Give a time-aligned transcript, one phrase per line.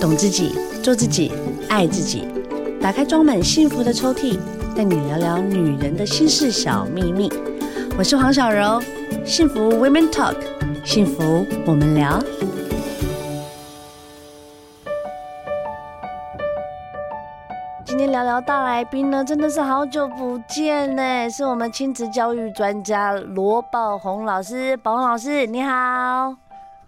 [0.00, 1.30] 懂自己，做自己，
[1.68, 2.26] 爱自己。
[2.80, 4.38] 打开装满幸福的抽屉，
[4.74, 7.30] 带你聊聊女人的心事小秘密。
[7.98, 8.80] 我是黄小柔，
[9.26, 10.36] 幸福 Women Talk，
[10.86, 12.18] 幸福我们聊。
[17.84, 24.74] 今天聊聊大来宾呢，真的是好久不见呢，是我们亲子教育专家罗宝红老师。
[24.78, 26.34] 宝红老师，你好。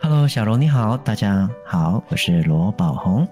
[0.03, 3.27] Hello，小龙你好，大家好，我是罗宝红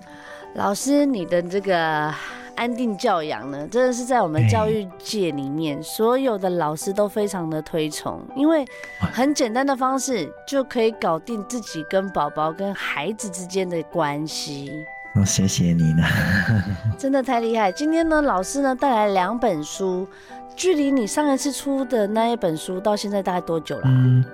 [0.54, 1.04] 老师。
[1.04, 2.14] 你的这个
[2.54, 8.64] 安定教养呢，真的是在我们教育界里面，所有的老师都非常的推崇，因为
[9.00, 14.70] 很简单的方式就可以搞定自己跟宝宝跟孩子之间的关系。
[15.16, 16.04] 哦，谢谢你呢，
[16.96, 17.72] 真的太厉害。
[17.72, 20.06] 今天呢，老师呢带来两本书，
[20.54, 23.82] 距离你上一次出的那一本书到现在大概多久了？
[23.86, 24.24] 嗯，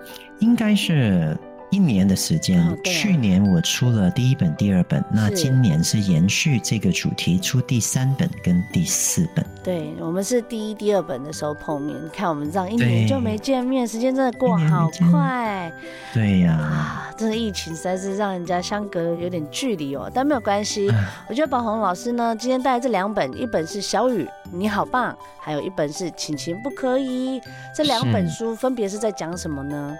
[0.40, 1.34] 应该是。
[1.70, 9.44] 一年的时间，哦啊，去年我出了第一本、第二本，那今年是延续这个主题出第三本跟第四本。
[9.62, 15.72] 对，我们是第一、第二本的时候碰面，看我们这样一年就没见面，时间真的过好快。
[16.14, 20.88] 对呀，啊，真的疫情实在是让人家相隔有点距离哦，但没有关系。
[21.28, 27.40] 我觉得宝红老师呢，今天带来这两本，一本是小雨你好棒，还有一本是晴晴不可以。
[27.74, 29.96] 这两本书分别是在讲什么呢？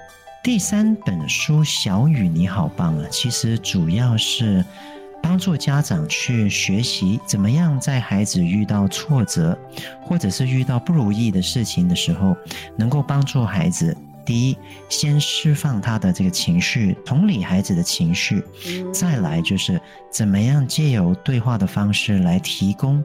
[0.47, 4.65] 第三本书《小雨你好棒》啊，其实主要是
[5.21, 9.59] 帮助家长去学习怎么样在孩子遇到挫折
[10.01, 12.37] 或者是遇到不如意的事情的时候，
[12.77, 14.57] 能够帮助孩子第一
[14.89, 18.41] 先释放他的这个情绪，同理孩子的情绪，
[18.95, 19.81] 再来就是
[20.13, 23.03] 怎么样借由对话的方式来提供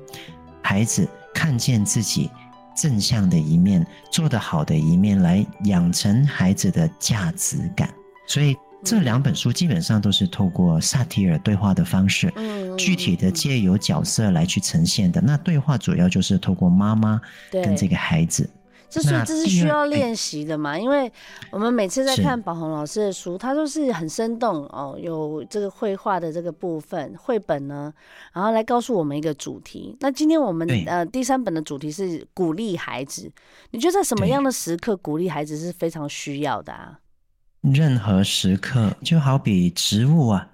[0.62, 2.30] 孩子看见自己。
[2.76, 7.90] 正向的一面，做得好的一面，来养成孩子的价值感。
[8.28, 12.34] 所以这两本书基本上都是透过萨提尔对话的方式，
[12.78, 15.22] 具体的借由角色来去呈现的。
[15.22, 17.20] 那对话主要就是透过妈妈
[17.52, 18.50] 跟这个孩子。
[18.92, 20.78] 这是这是需要练习的嘛？
[20.78, 21.10] 因为
[21.50, 27.94] 我们每次在看宝红老师的书，他都是很生动哦，有这个绘画的这个部分，绘本呢，
[28.34, 29.96] 然后来告诉我们一个主题。
[30.02, 33.32] 那今天我们呃第三本的主题是鼓励孩子，
[33.72, 37.00] 你觉得在什么样的时刻鼓励孩子是非常需要的啊？
[37.62, 40.50] 任何时刻，就好比植物啊。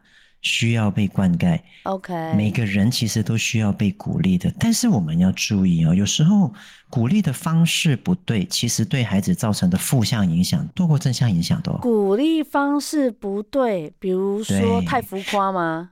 [0.48, 2.14] 需要被灌溉，OK。
[2.36, 6.54] 每个人其实都需要被鼓励的，但是我们要注意哦，有时候
[6.90, 11.78] 鼓励的方式不对，其实对孩子造成的负向影响多过正向影响多。
[11.80, 15.90] 鼓励方式不对，比如说太浮夸吗？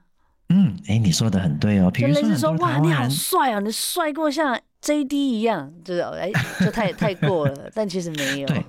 [0.50, 1.92] 嗯，哎，你说的很对哦。
[1.92, 6.32] 比如说，说，哇，你好帅哦，你帅过像 JD 一样，就是哎，
[6.64, 8.48] 就太 太过了，但其实没有。
[8.48, 8.64] 对，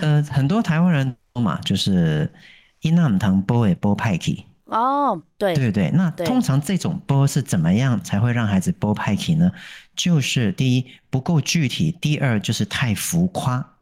[0.00, 2.30] 呃，很多台湾人说嘛，就是
[2.82, 4.32] 伊那姆堂波诶波派克。
[4.72, 9.52] 哦、oh，对对对，那通常这种波是怎么样才会让孩子波派起呢？
[9.94, 13.74] 就是第一不够具体，第二就是太浮夸。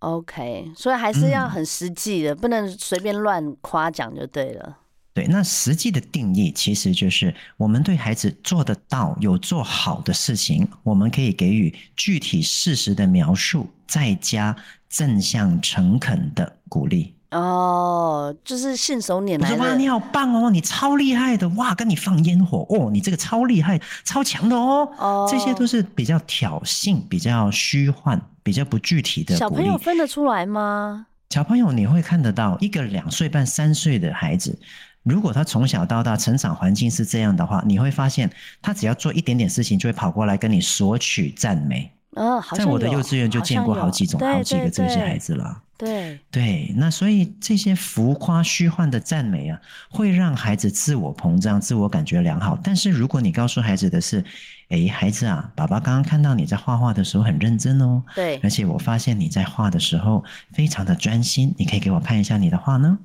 [0.00, 4.76] OK，所以还是要很实际的，嗯、不能随便乱夸奖就对了。
[5.14, 14.54] 对，那实际的定义其实就是我们对孩子做得到、有做好的事情，我们可以给予具体事实的描述，再加
[14.90, 17.14] 正向诚恳的鼓励。
[17.32, 24.88] 哦，就是信手拈来哇，你好棒哦，你超厉害的哇，跟你放烟火哦，你这个超厉害、超强的哦。
[24.98, 29.34] 哦，这些都是比较挑衅、比较虚幻、比较不具体的。
[29.36, 31.06] 小朋友分得出来吗？
[31.30, 34.58] 小朋友你会看得到，一个两岁半、三岁的孩子，
[35.02, 41.90] 如果他从小到大成长环境是这样的话，你会发现他只要做一点点事情，就会跑过来跟你索取赞美。
[42.12, 45.62] 哦，好像有，在我的幼稚园就见过好几种、好几个这些孩子了。
[45.78, 49.58] 对对，那所以这些浮夸虚幻的赞美啊，
[49.90, 52.56] 会让孩子自我膨胀、自我感觉良好。
[52.62, 54.24] 但是如果你告诉孩子的是，
[54.72, 60.24] 哎，孩子啊，爸爸刚刚看到你在画画的时候很认真哦，对，而且我发现你在画的时候
[60.54, 62.98] 非常的专心，你可以给我看一下你的画呢？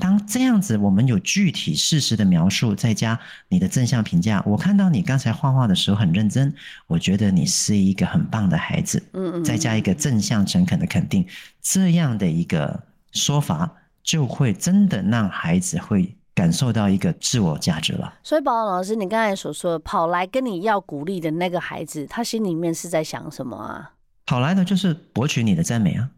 [0.00, 3.16] 当这样子，我们有具体事实的描述，再加
[3.48, 6.52] 你的正向评价，我看到你刚才画画的时候很认真，
[6.88, 9.00] 我觉得你是一个很棒的孩子。
[9.12, 11.24] 嗯嗯，再加一个正向诚恳的肯定，
[11.60, 12.82] 这样的一个
[13.12, 13.70] 说法，
[14.02, 16.12] 就会真的让孩子会
[16.42, 18.18] 感受到一个自我价值吧。
[18.24, 23.92] 所以，宝宝老师，你刚才所说的跑来跟你要鼓励的那个孩子，他心里面是在想什么啊？
[24.26, 26.10] 跑来的就是博取你的赞美啊。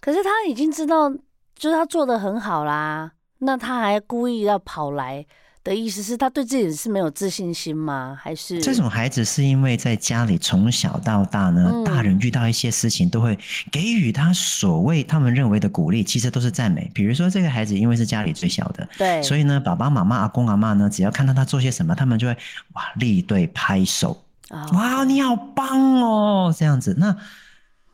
[0.00, 1.12] 可是他已经知道。
[1.56, 5.26] 就是他做得很好啦，那他还故意要跑来，
[5.62, 8.18] 的意思是他对自己是没有自信心吗？
[8.18, 13.38] 还是这种孩子是因为在家里从小到大呢，嗯、大人遇到一些事情都会
[13.70, 16.90] 给予他所谓他们认为的鼓励，其实都是赞美。
[16.94, 22.36] 比如说这个孩子因为是家里最小的，对，所以呢，爸爸妈妈、阿公阿嬷呢，只要看到他做些什么，他们就会
[22.72, 26.96] 哇立队拍手，哦、哇你好棒哦，这样子。
[26.98, 27.14] 那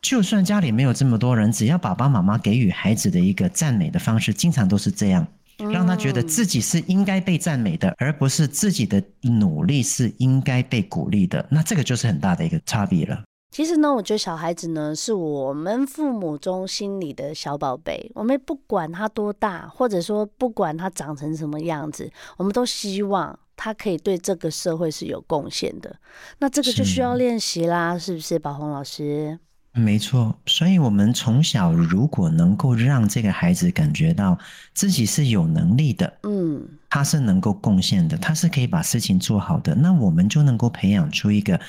[0.01, 5.27] 就算家里没有这么多人，只要爸爸妈妈给予孩子的一个赞美的方式，经常都是这样。
[5.59, 11.47] 让他觉得自己是应该被赞美的，而不是自己的努力是应该被鼓励的。
[11.51, 13.23] 那这个就是很大的一个差别了。
[13.53, 18.11] 其实呢，我觉得小孩子呢，是我们父母中心里的小宝贝。
[18.15, 25.97] 我们不管他多大，或者说不管他长成什么样子，我们都希望他可以对这个社会是有贡献的。
[26.39, 29.39] 那这个就需要练习啦，是，是不是，宝红老师？
[29.79, 34.39] 没错，所以我们从小如果能够让这个孩子感觉到
[34.73, 41.61] 自己是有能力的，嗯，他是能够贡献的，他是可以把事情做好的，那我们就能够培养出一个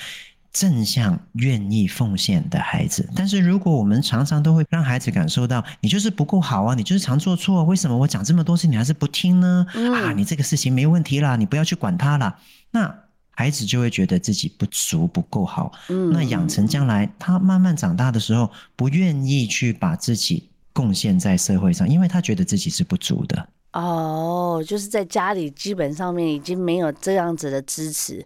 [0.54, 3.07] 正向、愿意奉献的孩子。
[3.13, 9.65] 但是如果我们常常都会让孩子感受到你就是不够好啊，你就是常做错，为什么我讲这么多次你还是不听呢？
[9.74, 12.39] 嗯、啊，你这个事情没问题啦，你不要去管他啦。
[12.71, 13.06] 那。
[13.39, 23.48] 孩子就会觉得自己不足、不够好，嗯，那养成将来他慢慢长大的时候，不愿意去把自己贡献在社会上，因为他觉得自己是不足的。
[23.74, 28.25] 哦，就是在家里基本上面已经没有这样子的支持，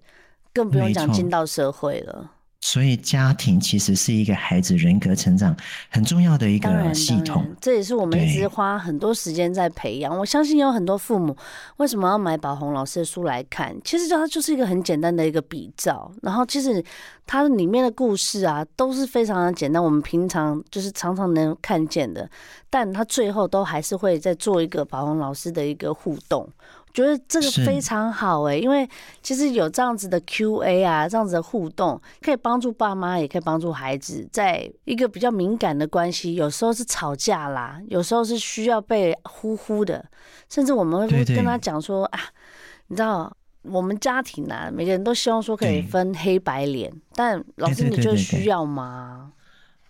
[0.53, 2.31] 更不用讲进到社会了。
[2.61, 5.55] 所以家庭其实是一个孩子人格成长
[5.89, 10.15] 很重要的一个系统，这也是我们一直花很多时间在培养。
[10.17, 11.35] 我相信有很多父母
[11.77, 13.75] 为什么要买宝红老师的书来看？
[13.83, 16.83] 其实它就是一个很简单的一个比照，然后其实
[17.25, 22.29] 它里面的故事啊都是非常的简单，我们平常就是常常能看见的，
[22.69, 26.47] 但它最后都还是会再做一个宝红老师的一个互动。
[26.93, 28.87] 觉得这个非常好哎，因为
[29.21, 40.05] 其实有这样子的 Q&A 啊，这样子的互动，可以帮助爸妈，也可以帮助孩子，在一个比较敏感的关系，有时候是吵架啦，有时候是需要被呼呼的，
[40.49, 42.19] 甚至我们会跟他讲说啊，
[42.87, 49.31] 你知道，我们家庭啊，每个人都希望说可以分黑白脸，但老师你觉得需要吗？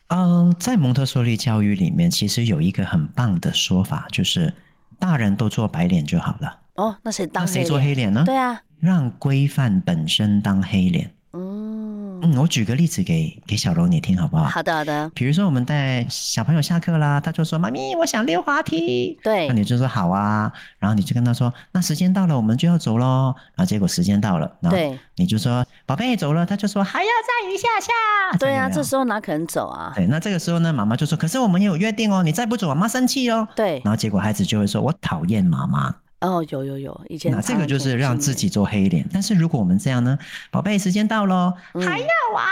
[0.08, 4.54] 嗯，在蒙特梭利教育里面，其实有一个很棒的说法，就是
[5.00, 6.60] 大人都做白脸就好了。
[6.82, 7.46] 哦，那谁当？
[7.46, 8.24] 那谁做黑脸呢？
[8.26, 11.12] 对啊，让规范本身当黑脸。
[11.34, 14.44] 嗯嗯，我举个例子给给小柔你听好不好？
[14.44, 15.10] 好的好的。
[15.16, 27.92] 比如说我们带小朋友下课啦，他就说：“妈咪，我想溜滑梯。”对，那你就说好啊，然后你就跟他说：“那时间到了，我们就要走喽。”然后结果时间到了，对，你就说：“宝贝走了。”他就说：“还要再一下下。”
[28.38, 29.94] 对啊，这时候哪可能走啊？
[29.96, 39.06] 对，那这个时候呢，妈妈就说：“可是我们也有约定哦，你再不走，妈妈生气哦。”对，然后结果孩子就会说：“我讨厌妈妈。”哦，有有有，以前那这个就是让自己做黑脸。
[39.12, 40.18] 但是如果我们这样呢，
[40.52, 42.46] 宝贝，时间到了，嗯、还要玩。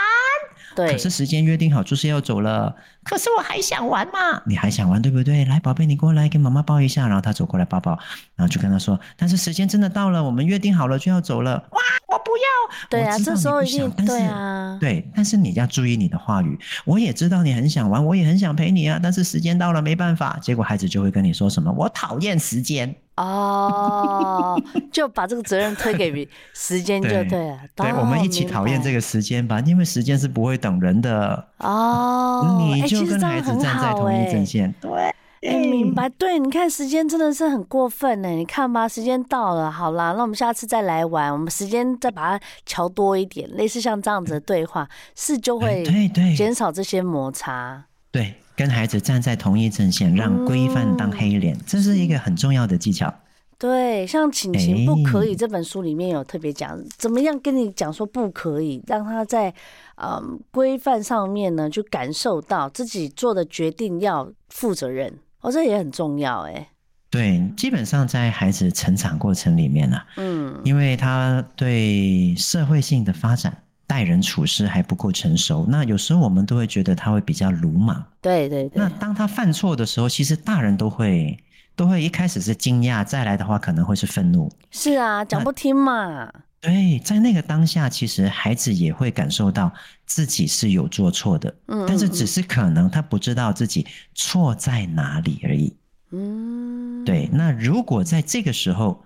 [0.76, 5.44] 对，可是时间约定好就是要走了，可是我还想玩嘛，你还想玩对不对？
[5.44, 7.98] 来，宝贝，你过来给妈妈抱一下，然后他走过来抱抱，
[8.36, 11.52] 然后就跟他说，但是时间真的到了，我们约定好了就要走了。
[11.72, 12.88] 哇，我不要。
[12.88, 16.58] 对啊，这时候一定对啊，对，但是你要注意你的话语。
[16.84, 20.38] 我也知道你很想玩，我也很想陪你啊，但是时间到了没办法。
[20.40, 21.72] 结果孩子就会跟你说什么？
[21.72, 22.94] 我讨厌时间。
[23.20, 27.58] 哦，就把这个责任推给时间就对了。
[27.74, 31.48] 对，对，我们一起讨厌这个时间吧，因为时间是不会等人的。
[31.58, 34.74] 哦，你就跟孩子站在同一阵线。
[34.80, 36.08] 对，哎，明白。
[36.08, 38.28] 对，你看时间真的是很过分呢。
[38.30, 47.84] 你看吧，时间到了，好啦，那我们下次再来玩，我们时间再把它调多一点，类似像这样子的对话，是就会对对减少这些摩擦。
[48.10, 48.34] 对。
[48.60, 53.10] 跟孩子站在同一阵线，让规范当黑脸，嗯、这是一个很重要的技巧。
[53.56, 59.54] 对，像《请情不可以》这本书里面有特别讲，怎么样跟你讲说不可以，让他在
[59.96, 65.10] 嗯规范上面呢，就感受到自己做的决定要负责任。
[65.40, 66.68] 哦，这也很重要哎。
[67.08, 73.56] 对，基本上在孩子成长过程里面呢、啊，嗯，因为他对社会性的发展。
[73.90, 78.00] 待人处事还不够成熟，那有时候我们都会觉得他会比较鲁莽。
[78.20, 78.80] 对对对。
[78.80, 81.36] 那当他犯错的时候，其实大人都会
[81.74, 84.48] 都会一开始是惊讶，再来的话可能会是愤怒。
[84.70, 86.32] 是啊，讲不听嘛。
[86.60, 89.72] 对，在那个当下，其实孩子也会感受到
[90.06, 95.74] 自己是有做错的，嗯，但是只是可能他不知道自己错在哪里而已。
[96.12, 97.28] 嗯，对。
[97.32, 99.02] 那如果在这个时候，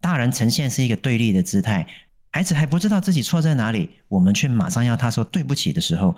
[0.00, 1.86] 大人呈现是一个对立的姿态。
[2.34, 6.12] 孩子还不知道自己错在哪里，我们却马上要他说对不起的时候，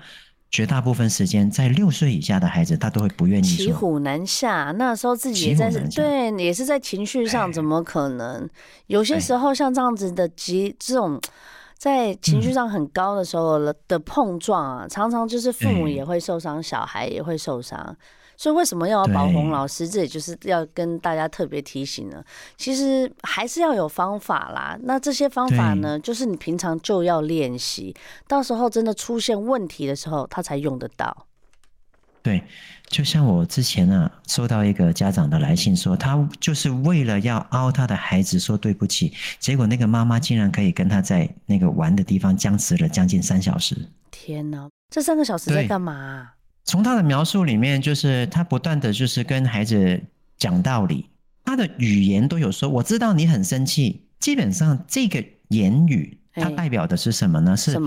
[0.51, 3.43] 绝大部分时间，在六岁以下的孩子，他都会不愿意。
[3.43, 8.49] 骑虎难下，那时候自己也在对，也是在情绪上，怎么可能？
[8.87, 11.21] 有些时候像这样子的急这种。
[11.79, 17.95] 在情绪上很高的时候的碰撞啊，常常就是父母也会受伤，小孩也会受伤。
[18.37, 19.89] 所以为什么要宝红老师？
[19.89, 22.23] 这也就是要跟大家特别提醒呢。
[22.57, 24.79] 其实还是要有方法啦。
[24.83, 27.95] 那这些方法呢，就是你平常就要练习，
[28.29, 31.27] 到时候真的出现问题的时候，他才用得到。
[32.23, 32.43] 对，
[32.89, 43.77] 就像我之前啊，收到一个家长的来信说，他就是为了要凹他的孩子说对不起，结果那个妈妈竟然可以跟他在那个玩的地方僵持了将近三小时。
[44.11, 46.31] 天哪，这三个小时在干嘛？
[46.67, 50.03] 从他的描述里面，就是他不断的就是跟孩子
[50.37, 51.07] 讲道理，
[51.45, 56.16] 他的语言都有说，我知道你很生气，基本上这个言语。
[56.37, 57.57] 它代表的是什么呢？
[57.57, 57.79] 是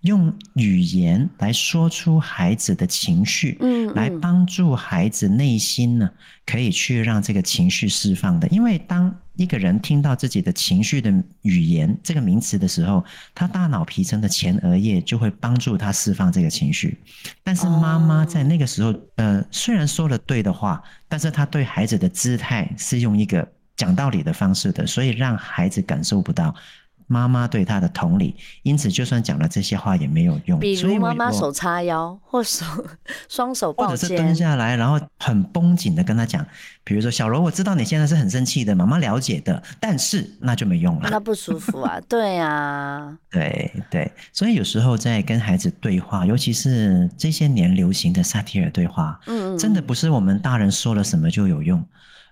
[0.00, 6.10] 用语言来说出孩子的情绪，嗯，来帮助孩子内心呢，
[6.44, 8.46] 可以去让这个情绪释放的。
[8.48, 11.10] 因为当一个人听到自己的情绪的
[11.42, 13.02] 语言这个名词的时候，
[13.34, 16.98] 他大脑皮层的前额叶就会帮助他释放这个情绪。
[17.42, 26.54] 但是妈妈在那个时候，呃，虽然说了对的话，但是他对孩子的姿态是用一个讲道理的方式的，所以让孩子感受不到。
[27.06, 30.58] 妈妈对他的同理，因此就算讲了这些话也没有用。
[30.58, 32.64] 比如妈妈手叉腰，或手
[33.28, 36.44] 双手抱肩，或者是蹲下来，然后很绷紧的跟他讲，
[36.82, 51.84] 比如说小罗，我知道你现在是很生气的，妈妈了解的，但是那就没用了，那不舒服啊， 对啊，对对，所以有时候在跟孩子对话，尤其是这些年流行的萨提尔对话，嗯，真的不是我们大人说了什么就有用，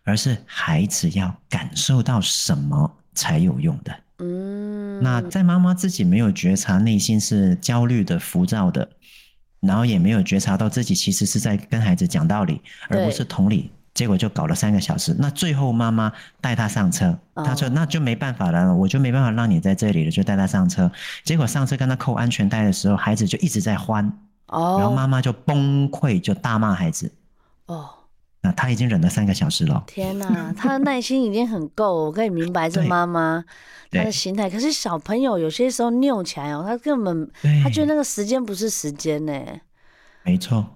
[0.04, 3.94] 而是孩子要感受到什么才有用的。
[4.24, 8.88] 嗯，那在妈妈自己没有觉察内心是焦虑的、浮躁的，
[9.58, 15.12] 然后也没有觉察到自己其实是在跟孩子讲道理，而不是同理，结果就搞了三个小时。
[15.18, 20.88] 那最后妈妈带他上车，他说那就没办法了，我就没办法让你在这里了，就带他上车。
[21.24, 24.06] 结果上车跟他扣安全带的时候，孩子就一直在欢，
[24.46, 27.10] 哦，然后妈妈就崩溃，就大骂孩子，
[27.66, 27.90] 哦。
[28.42, 29.84] 那他已经忍了三个小时了。
[29.86, 33.44] 天哪，他的耐心已经很够， 我可以明白这妈妈
[33.90, 34.50] 他的心态。
[34.50, 37.30] 可是小朋友有些时候拗起来哦，他根本
[37.62, 39.32] 他觉得那个时间不是时间呢。
[40.24, 40.66] 没错。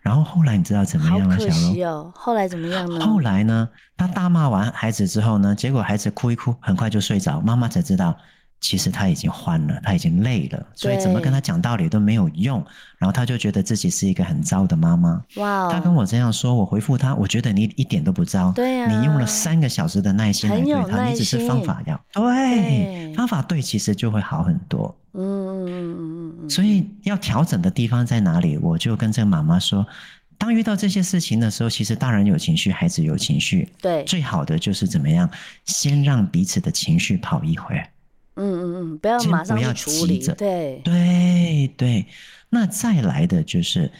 [0.00, 1.34] 然后后来你知道怎么样吗？
[1.34, 2.12] 好可惜哦。
[2.14, 3.04] 后来怎么样呢？
[3.04, 3.68] 后来呢？
[3.96, 8.16] 他大骂完孩子之后呢，结果孩子哭一哭，很快就睡着，妈妈才知道。
[8.60, 12.64] 其实他已经欢了，他已经累了，所以怎么跟他讲道理都没有用。
[12.98, 15.22] 然后他就觉得自己是一个很糟的妈妈。
[15.36, 15.70] 哇！
[15.70, 18.50] 他跟我这样说，我回复他，我觉得你一点都不糟。
[18.52, 18.86] 对呀。
[18.88, 24.96] 你用了三个小时的耐心来对他，你只是方法要对，方法对，其实就会好很多。
[25.12, 26.50] 嗯嗯嗯嗯。
[26.50, 28.56] 所以要调整的地方在哪里？
[28.56, 29.86] 我就跟这个妈妈说，
[30.38, 33.70] 当遇到这些事情的时候，其实大人有情绪，孩子有情绪。
[33.82, 34.02] 对。
[34.04, 35.28] 最好的就是怎么样，
[35.66, 37.86] 先让彼此的情绪跑一会儿。
[38.36, 42.06] 嗯嗯嗯，不要马上去处理，对对对。
[42.50, 43.90] 那再来的就是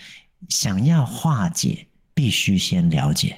[0.48, 3.36] 想要化解，必须先了解。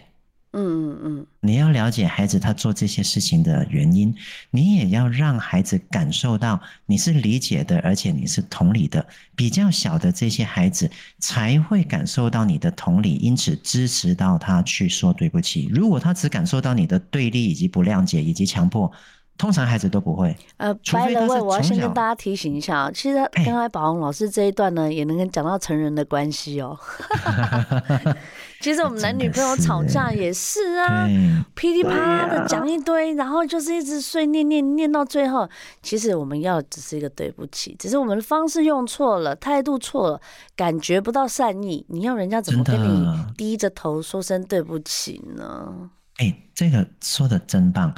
[0.53, 4.15] 嗯嗯嗯，你要了解孩子他做这些事情的原因，
[4.51, 9.07] 你也要让孩子感受到你是理解的，而且你是同理的。
[9.37, 15.69] 比较小的这些孩子才会感受到你的同理，因此支持到他去说对不起。
[15.71, 18.91] 如果他只感受到你的对立以及不谅解以及强迫。
[19.39, 20.37] 通常孩子都不会。
[20.57, 26.77] 呃，白了问，我要先跟大家提醒一下，其实刚才宝红老师这一段呢，也能跟讲到成人的关系哦。
[28.61, 31.07] 其实我们男女朋友吵架也是啊，
[31.55, 35.49] 噼里啪啦的讲一堆，然后就是一直碎念念念到最后，
[35.81, 40.21] 其实我们要只是一个对不起，只是我们的方式用错了，态度错了，
[40.57, 45.89] 感觉不到善意，你要人家怎么跟你低着头说声对不起呢？
[46.17, 47.95] 哎，这个说的真棒。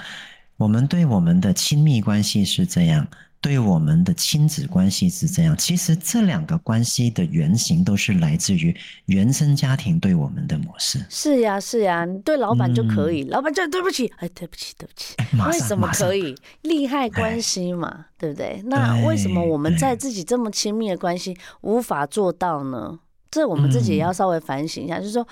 [0.60, 3.06] 我们对我们的亲密关系是这样，
[3.40, 5.56] 对我们的亲子关系是这样。
[5.56, 8.76] 其实这两个关系的原型都是来自于
[9.06, 11.02] 原生家庭对我们的模式。
[11.08, 15.16] 是呀，是呀，你对老板就可以，嗯、老板就对不起，哎，对不起，对不起。
[15.50, 16.34] 为什么可以？
[16.60, 18.60] 利害关系嘛，对不对？
[18.66, 22.98] 那为什么我们在自己这么亲密的关系无法做到呢？
[23.30, 25.26] 这我们自己也要稍微反省一下，嗯、就是说。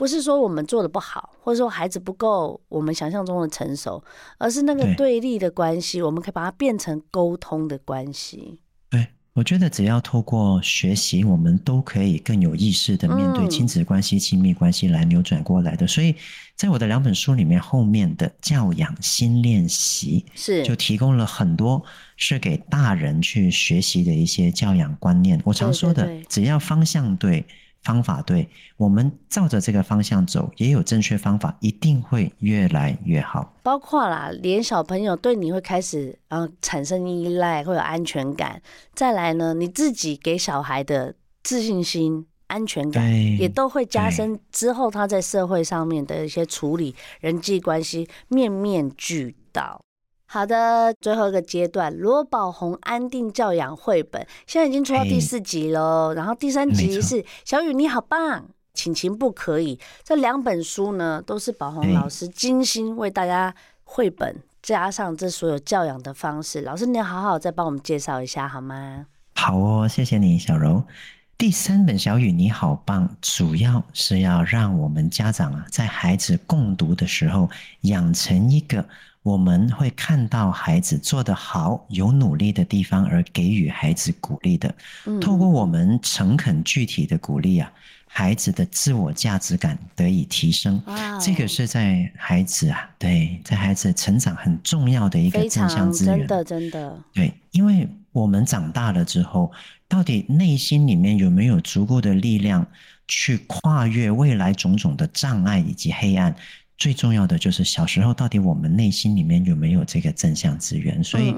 [0.00, 4.02] 不是说我们做的不好，或者说孩子不够我们想象中的成熟，
[4.38, 8.58] 而是那个对立的关系，我们可以把它变成沟通的关系。
[8.88, 15.86] 对，我觉得只要透过学习，我们都可以更有意识的面对亲子关系、亲密关系来扭转过来的。
[15.86, 16.16] 所以
[16.56, 21.84] 在我的两本书里面，后面的教养新练习是就提供了很多
[22.16, 25.38] 是给大人去学习的一些教养观念。
[25.44, 27.44] 我常说的，只要方向对。
[27.82, 33.54] 方法对，我们照着这个方向走，也有正确方法，一定会越来越好。
[33.62, 38.60] 包括啦，连小朋友对你会开始呃产生依赖，会有安全感。
[38.94, 49.80] 再来呢，你自己给小孩的自信心、安全感，也都会加深之后他在社会上面的一些处理人际关系，面面俱到。
[50.32, 56.14] 好的，最后一个阶段，罗宝红安定教养绘本现在已经出到第四集喽。
[56.14, 59.76] 然后第三集是小雨你好棒，亲情不可以。
[60.04, 66.60] 这两本书呢，都是宝红老师精心为大家绘本，加上这所有教养的方式。
[66.60, 69.06] 老师，你要好好再帮我们介绍一下好吗？
[69.34, 70.84] 好哦，谢谢你，小柔。
[71.36, 78.86] 第三本小雨你好棒，主要是要让我们家长啊，在孩子共读的时候，养成一个。
[79.22, 84.74] 我们会看到孩子做得好、有努力的地方，而给予孩子鼓励的。
[85.20, 87.70] 透过我们诚恳具体的鼓励啊，
[88.06, 90.82] 孩子的自我价值感得以提升。
[91.20, 96.18] 这个是在孩子啊，对，在孩子成长很重要的一个正向资源。
[96.18, 96.98] 真的，真的。
[97.12, 99.52] 对，因为我们长大了之后，
[99.86, 102.66] 到底内心里面有没有足够的力量
[103.06, 106.34] 去跨越未来种种的障碍以及黑暗？
[106.80, 111.04] 最重要的就是小时候到底我们内心里面有没有这个正向资源？
[111.04, 111.34] 所以，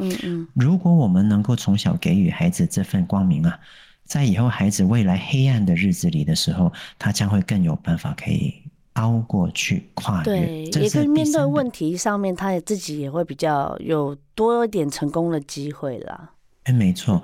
[0.54, 3.58] 如果我们能够从小给予孩子这份光明啊，
[4.04, 8.54] 在以后孩子未来黑暗的日子里的时候，他将会更有办法可以
[8.92, 10.24] 熬过去、跨越。
[10.24, 16.30] 对，也可以面对问题上面，他也自己也会比较有多一点成功的机会啦。
[16.62, 17.20] 哎，没错，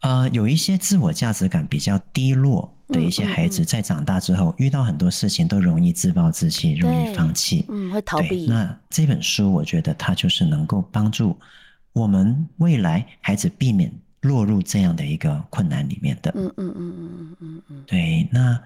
[0.00, 2.74] 呃，有一些自我价值感比较低落。
[2.90, 8.46] 的一些孩子在长大之后，遇到很多事情都容易自暴自弃，容易放弃，嗯，会逃避。
[8.46, 11.36] 那这本书，我觉得它就是能够帮助
[11.92, 13.92] 我们未来孩子避免
[14.22, 16.32] 落入这样的一个困难里面的。
[16.34, 17.84] 嗯嗯嗯嗯嗯嗯嗯。
[17.86, 18.60] 对，那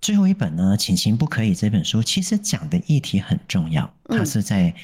[0.00, 4.74] 最后一本呢，《亲情不可以》这本书其实讲的议题很重要，它是在。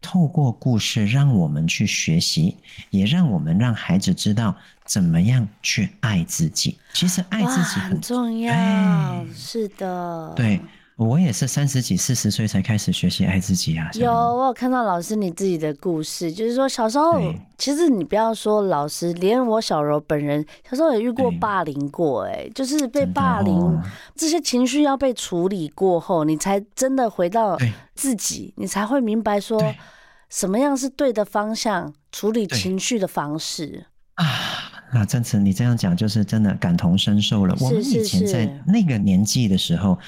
[0.00, 2.56] 透过故事，让我们去学习，
[2.90, 6.78] 也让我们让孩子知道怎么样去爱自己。
[6.94, 10.32] 其实爱自己很重要，是的。
[10.34, 10.60] 对，
[11.00, 13.88] 我也是三十几、四十岁才开始学习爱自己啊。
[13.94, 17.18] 有，我有看到老师你自己的故事，就是说小时候，
[17.56, 23.82] 其实你不要说老师，连我小柔本人小时候也遇过霸凌过，哎，就是被霸凌，哦，
[24.14, 27.56] 这些情绪要被处理过后，你才真的回到
[27.94, 29.58] 自己，你才会明白说。
[30.28, 34.24] 什么样是对的方向处理情绪的方式啊？
[34.92, 37.56] 那真慈，你这样讲就是真的感同身受了。
[37.60, 39.98] 我们以前在那个年纪的时候，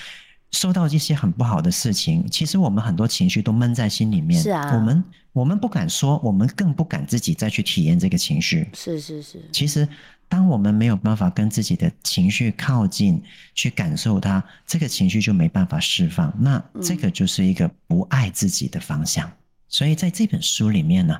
[0.53, 4.41] 收到一些很不好的事情，其实我们很多情绪都闷在心里面。
[4.41, 8.69] 是啊，我们我们不敢说，我们更不敢自己再去体验这个情绪。
[8.75, 9.43] 是是是。
[9.51, 9.88] 其实，
[10.29, 13.23] 当我们没有办法跟自己的情绪靠近，
[13.55, 16.33] 去感受它，这个情绪就没办法释放。
[16.38, 19.31] 那这个就是一个不爱自己的方向。
[19.69, 21.19] 所以在这本书里面呢，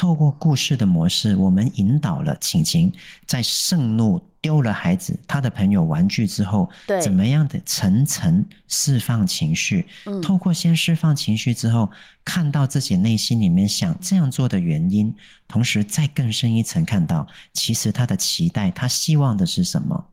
[0.00, 2.90] 透过故事的模式，我们引导了晴晴
[3.26, 9.86] 在盛怒丢了孩子、他的朋友玩具之后，对，怎么样的层层释放情绪。
[10.22, 11.90] 透过先释放情绪之后，
[12.24, 15.14] 看到自己内心里面想这样做的原因，
[15.46, 20.06] 同时再更深一层看到，其实他的期待，他希望的是什么。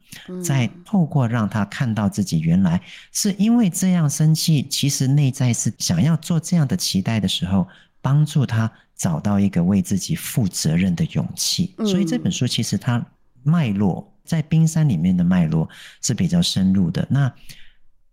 [0.44, 2.82] 再透过让他看到自己原来
[3.14, 7.66] 是因为这样生气，其实内在是想要做这样的期待的时候，
[8.08, 11.76] 帮助他找到一个为自己负责任的勇气。
[11.80, 13.06] 所以这本书其实它
[13.44, 15.68] 脉络在冰山里面的脉络
[16.02, 17.06] 是比较深入的。
[17.10, 17.30] 那。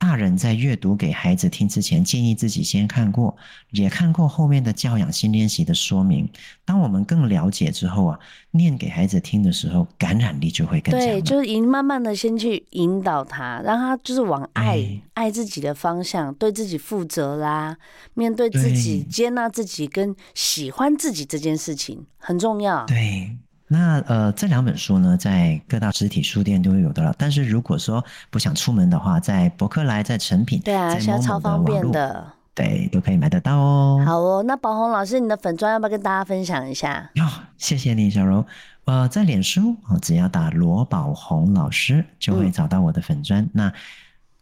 [0.06, 3.34] 大人在阅读给孩子听之前，建议自己先看过，
[3.70, 6.28] 也看过后面的教养新练习的说明。
[6.62, 8.18] 当我们更了解之后啊，
[8.50, 11.00] 念给孩子听的时候，感染力就会更强。
[11.00, 17.78] 对，就是引慢慢的先去引导他，让他就是往爱、哎、爱自己的方向，对自己负责啦，
[18.12, 22.84] 面对自己，接纳自己跟喜欢自己这件事情很重要。
[22.84, 23.38] 对。
[23.66, 27.14] 那呃，这两本书呢，在各大实体书店都有的了。
[27.16, 34.02] 但是如果说不想出门的话，在博客来、在成品，对啊，在某某现在超方便的，对，都可以买得到哦。
[34.04, 37.10] 好哦，那宝红老师，你的粉砖要不要跟大家分享一下？
[37.14, 37.24] 哟，
[37.56, 38.44] 谢谢你，小柔。
[38.84, 43.42] 呃，在脸书，只要打罗宝红老师，就会找到我的粉砖。
[43.42, 43.72] 嗯、那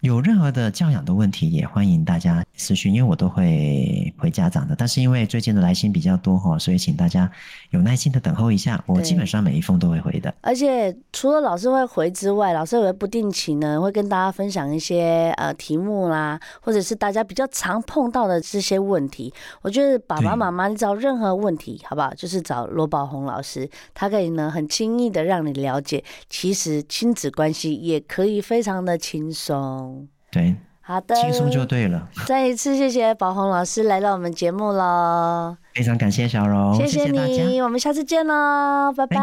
[0.03, 4.75] 有任何的教养的问题，也欢迎大家私讯，因为我都会回家长的。
[4.77, 7.31] 但是因为最近的来信比较多哈，所以请大家
[7.71, 10.35] 有耐心的等候一下，我基本上每一封都会回的。
[10.41, 19.33] 而且除了老师会回之外，老师也会不定期呢，会跟大家分享一些呃题目啦，或者是大家比较常碰到的这些问题。
[19.62, 22.12] 我觉得爸爸妈妈你找任何问题，好不好？
[22.15, 29.91] 就是找罗宝红老师，他可以呢很轻易的让你了解，其实亲子关系也可以非常的轻松。
[30.33, 32.09] 对，好的，轻松就对了。
[32.27, 39.16] 再一次谢谢宝红老师来到我们节目喽，非常感谢小荣，谢谢你，我们下次见喽，拜拜，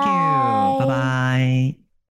[0.79, 1.88] 拜拜。